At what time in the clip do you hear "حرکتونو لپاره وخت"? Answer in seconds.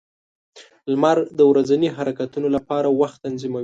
1.97-3.17